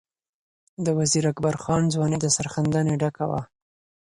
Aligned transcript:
د 0.85 0.87
وزیر 0.99 1.23
اکبر 1.31 1.55
خان 1.63 1.81
ځواني 1.93 2.17
د 2.21 2.25
سرښندنې 2.35 2.93
ډکه 3.01 3.25
وه. 3.29 3.41